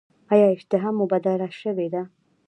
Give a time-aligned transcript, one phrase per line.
[0.33, 2.01] ایا اشتها مو بدله شوې ده؟